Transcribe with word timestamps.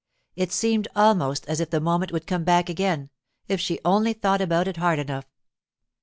It 0.35 0.51
seemed 0.51 0.87
almost 0.95 1.45
as 1.47 1.59
if 1.59 1.69
the 1.69 1.79
moment 1.79 2.11
would 2.11 2.25
come 2.25 2.43
back 2.43 2.69
again, 2.69 3.11
if 3.47 3.61
she 3.61 3.79
only 3.85 4.13
thought 4.13 4.41
about 4.41 4.67
it 4.67 4.77
hard 4.77 4.97
enough. 4.97 5.25